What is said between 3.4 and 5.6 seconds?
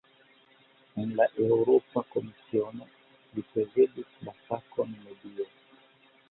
prezidis la fakon "medio".